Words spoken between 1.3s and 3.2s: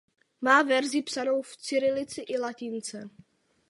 v cyrilici i latince.